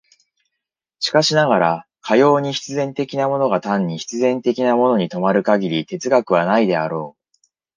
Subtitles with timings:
[0.99, 7.47] しかしながら、かように必然的なものが単に必然的なものに止まる限り哲学はないであろう。